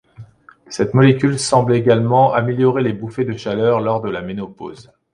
[0.67, 4.91] Cette molécule semble également améliorer les bouffées de chaleur lors de la ménopause.